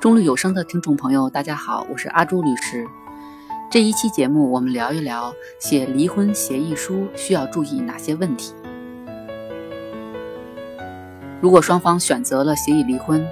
[0.00, 2.88] 中律有声的听众朋友，大家好，我是阿朱律师。
[3.70, 8.54] 这一期节目，我们聊一聊写离婚协议书需要注意哪些问题。
[11.42, 13.22] 如果双方选择了协议离婚，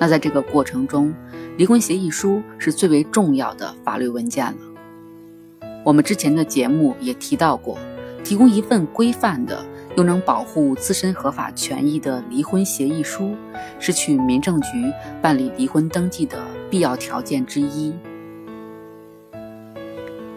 [0.00, 1.14] 那在这个过程中，
[1.56, 5.68] 离婚协议书是最为重要的法律文件了。
[5.84, 7.78] 我们之前的节目也提到过，
[8.24, 9.64] 提供一份规范的。
[9.96, 13.34] 又能保护自身合法权益的离婚协议书，
[13.78, 14.92] 是去民政局
[15.22, 16.38] 办理离婚登记的
[16.70, 17.94] 必要条件之一。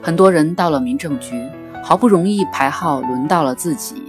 [0.01, 1.45] 很多人到了民政局，
[1.83, 4.01] 好不容易排号轮到了自己，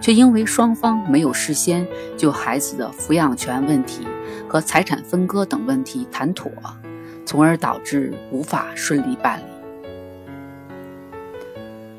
[0.00, 1.86] 却因为双方没有事先
[2.16, 4.06] 就孩子的抚养权问题
[4.48, 6.50] 和财产分割等问题谈妥，
[7.26, 9.53] 从而导致无法顺利办理。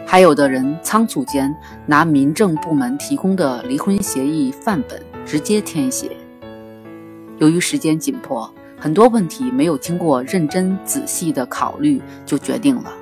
[0.08, 1.54] 还有的人仓促间
[1.88, 6.16] 拿民政部门提供的离婚协议范本直接填写，
[7.40, 12.94] 由于时间紧迫，很多问题没有经过认真仔细的考虑就决定了，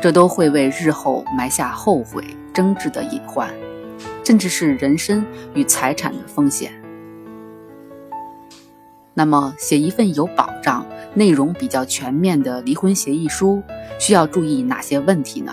[0.00, 3.48] 这都会为日后埋下后悔争执的隐患，
[4.24, 6.72] 甚至是人身与财产的风险。
[9.14, 13.62] 那么，写一份有保障、内容比较全面的离婚协议书，
[14.00, 15.52] 需要注意哪些问题呢？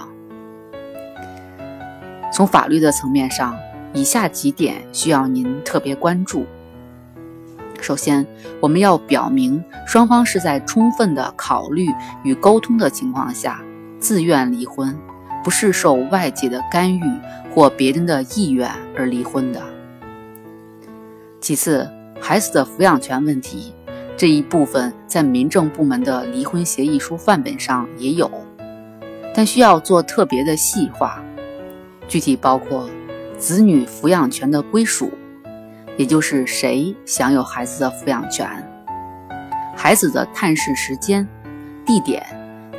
[2.32, 3.58] 从法律的层面上，
[3.94, 6.46] 以下几点需要您特别关注。
[7.82, 8.26] 首先，
[8.60, 11.88] 我们要表明双方是在充分的考虑
[12.24, 13.62] 与沟通的情况下
[14.00, 14.96] 自愿离婚，
[15.44, 17.04] 不是受外界的干预
[17.54, 19.62] 或别人的意愿而离婚的。
[21.40, 23.74] 其次，孩子的抚养权问题
[24.18, 28.30] 这一部分在民政部门的离婚协议书范本上也有，
[29.34, 31.24] 但需要做特别的细化。
[32.10, 32.90] 具体包括
[33.38, 35.12] 子女抚养权的归属，
[35.96, 38.48] 也就是谁享有孩子的抚养权；
[39.78, 41.26] 孩子的探视时间、
[41.86, 42.26] 地点、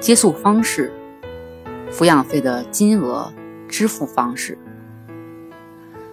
[0.01, 0.93] 接送方式、
[1.91, 3.33] 抚养费的金额、
[3.69, 4.59] 支付方式。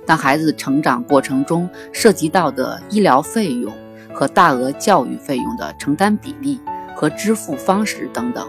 [0.05, 3.73] 当孩子成长过程中涉及到的医疗费用
[4.13, 6.61] 和大额教育费用的承担比例
[6.95, 8.47] 和支付方式等等。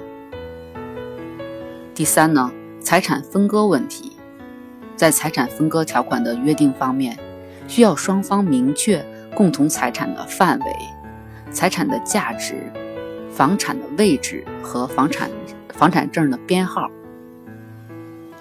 [1.95, 4.08] 第三呢，财产分割问题。
[4.98, 7.16] 在财产分割条款的约定方面，
[7.69, 10.66] 需要双方明确共同财产的范围、
[11.53, 12.56] 财产的价值、
[13.31, 15.31] 房产的位置和房产
[15.72, 16.91] 房产证的编号、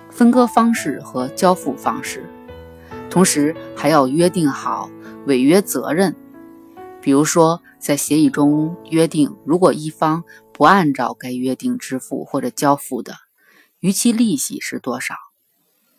[0.09, 2.25] 分割方式和交付方式。
[3.07, 4.89] 同时，还要约定好
[5.27, 6.15] 违约责任，
[6.99, 13.13] 比如说在协议中约定，如果一方不按照该约定支付或者交付的，
[13.79, 15.13] 逾期利息是多少。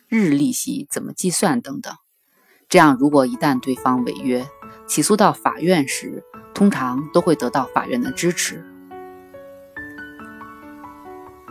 [0.09, 1.93] 日利息怎么计算等等，
[2.67, 4.47] 这样如果一旦对方违约，
[4.87, 8.65] 起诉到法院时，通常都会得到法院的支持。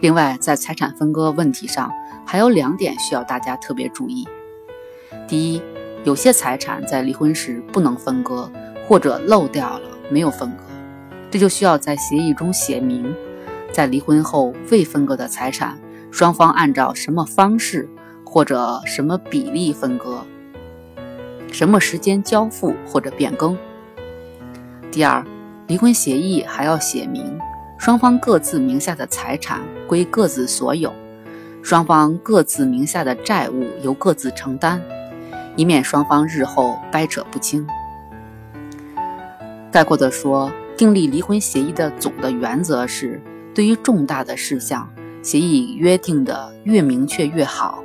[0.01, 1.93] 另外，在财产分割问题上，
[2.27, 4.27] 还有两点需要大家特别注意：
[5.29, 5.63] 第一，
[6.03, 8.51] 有些财产在离婚时不能分割，
[8.89, 10.65] 或者漏掉了没有分割，
[11.31, 13.15] 这就需要在协议中写明，
[13.73, 15.79] 在离婚后未分割的财产，
[16.11, 17.89] 双方按照什么方式。
[18.31, 20.23] 或者什么比例分割，
[21.51, 23.57] 什么时间交付或者变更。
[24.93, 25.25] 第二，
[25.67, 27.39] 离婚协议还要写明，
[27.79, 30.93] 双方各自名下的财产归各自所有，
[31.63, 34.83] 双方各自名下的债务由各自承担，
[35.57, 37.67] 以免双方日后掰扯不清。
[39.73, 43.21] 概括地说，订立离婚协议的总的原则是，
[43.55, 44.87] 对于重大的事项，
[45.23, 47.83] 协议约定的越明确越好。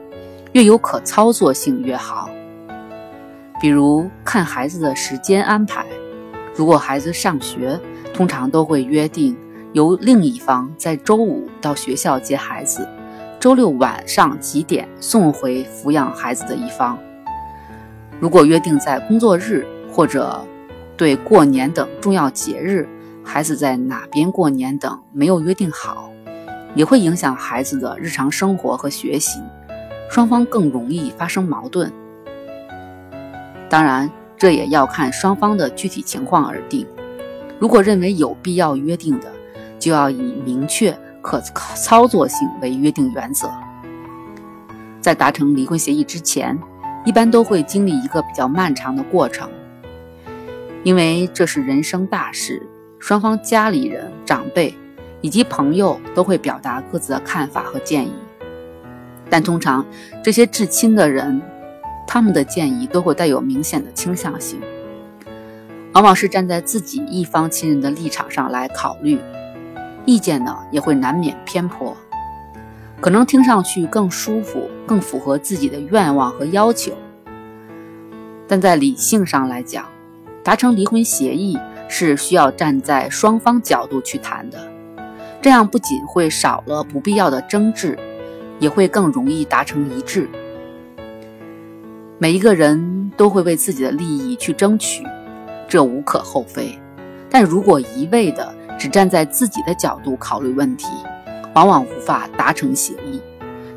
[0.54, 2.30] 越有可操作性越好。
[3.60, 5.84] 比如看孩子的时间安排，
[6.56, 7.80] 如果孩子上学，
[8.14, 9.36] 通常都会约定
[9.74, 12.88] 由另一方在周五到学校接孩子，
[13.40, 17.00] 周六晚上几点送回抚养孩子的一方。
[18.20, 20.46] 如果约定在工作日或者
[20.96, 22.88] 对过年等重要节日，
[23.24, 26.12] 孩子在哪边过年等没有约定好，
[26.76, 29.40] 也会影响孩子的日常生活和学习。
[30.10, 31.92] 双方更容易发生矛盾，
[33.70, 36.86] 当然，这也要看双方的具体情况而定。
[37.60, 39.32] 如果认为有必要约定的，
[39.80, 43.50] 就要以明确可操作性为约定原则。
[45.02, 46.58] 在达成离婚协议之前，
[47.06, 49.50] 一般都会经历一个比较漫长的过程，
[50.84, 52.62] 因为这是人生大事，
[53.00, 54.74] 双方家里人、长辈
[55.22, 58.14] 以及朋友都会表达各自的看法和建议。
[59.34, 59.84] 但通常，
[60.24, 61.42] 这些至亲的人，
[62.06, 64.62] 他们的建议都会带有明显的倾向性。
[65.94, 69.20] 往往是站在自己一方亲人的立场上来考虑，
[70.06, 71.98] 意见呢也会难免偏颇，
[73.02, 76.92] 可能听上去更舒服，更符合自己的愿望和要求。
[78.48, 79.84] 但在理性上来讲，
[80.44, 81.58] 达成离婚协议
[81.90, 84.60] 是需要站在双方角度去谈的，
[85.42, 87.98] 这样不仅会少了不必要的争执，
[88.60, 90.30] 也会更容易达成一致。
[92.20, 95.04] 每一个人都会为自己的利益去争取。
[95.68, 96.80] 这无可厚非，
[97.30, 100.86] 但如果一味的只站在自己的角度考虑问题，
[101.56, 103.20] 往往无法达成协议，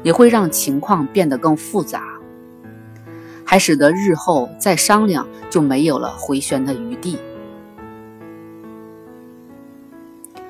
[0.02, 2.02] 也会让情况变得更复杂，
[3.46, 7.19] 还使得日后再商量就没有了回旋的余地。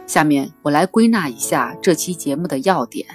[0.05, 3.07] 下面我来归纳一下这期节目的要点：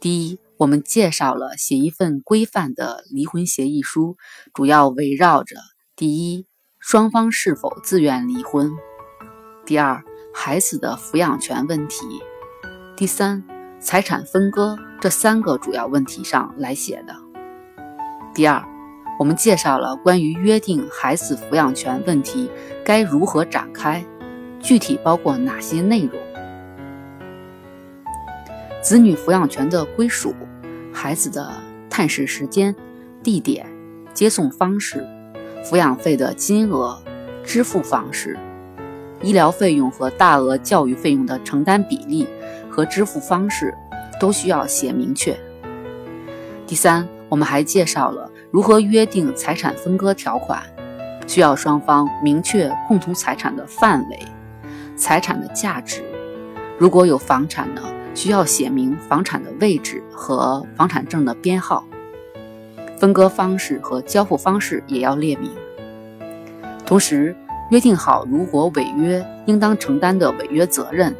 [0.00, 4.16] 第一，我们介绍了写一份规范的离婚协议书，
[4.54, 5.56] 主要围绕着
[5.96, 6.46] 第一。
[6.78, 8.70] 双方是否自愿离婚？
[9.66, 12.06] 第二，孩子的抚养权问题；
[12.96, 13.42] 第三，
[13.80, 17.16] 财产分割这三个主要问题上来写的。
[18.32, 18.64] 第二，
[19.18, 22.48] 我们介绍了关于约定孩子抚养权问题
[22.84, 24.06] 该如何展开，
[24.60, 26.27] 具体包括哪些内容？
[28.88, 30.34] 子女抚养权的归属、
[30.94, 31.52] 孩子的
[31.90, 32.74] 探视时间、
[33.22, 33.66] 地点、
[34.14, 35.06] 接送方式。
[35.62, 36.98] 抚养费的金额、
[37.44, 38.38] 支付方式、
[39.20, 42.26] 医疗费用和大额教育费用的承担比例
[42.70, 43.74] 和支付方式
[44.18, 45.38] 都需要写明确。
[46.66, 50.62] 第三，我们还介绍了如何约定财产分割条款，
[51.26, 54.18] 需要双方明确共同财产的范围、
[54.96, 56.02] 财产的价值。
[56.78, 57.82] 如果有房产呢，
[58.18, 61.86] 需要写明房产的位置和房产证的编号。
[62.96, 65.52] 分割方式和交付方式也要列明，
[66.84, 67.36] 同时
[67.70, 71.14] 约定好如果违约应当承担的违约责任，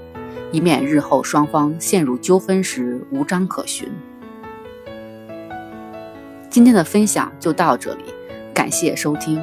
[0.50, 3.88] 以免日后双方陷入纠纷时无章可循。
[6.50, 8.06] 今天的分享就到这里，
[8.52, 9.40] 感谢收听。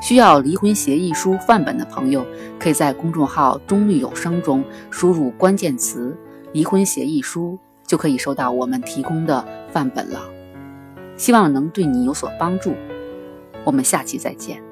[0.00, 2.24] 需要离婚协议书范本的朋友，
[2.58, 6.16] 可以在公众号“中律有声”中输入关键词
[6.52, 10.20] “离婚协议书”，就可以收到我们提供的范本了。
[11.16, 12.74] 希望能对你有所帮助，
[13.64, 14.62] 我们下期再见。